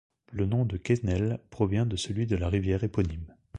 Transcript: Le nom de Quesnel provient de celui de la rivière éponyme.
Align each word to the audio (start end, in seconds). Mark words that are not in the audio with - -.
Le 0.31 0.47
nom 0.47 0.65
de 0.65 0.77
Quesnel 0.77 1.39
provient 1.51 1.85
de 1.85 1.95
celui 1.95 2.25
de 2.25 2.35
la 2.35 2.49
rivière 2.49 2.83
éponyme. 2.83 3.35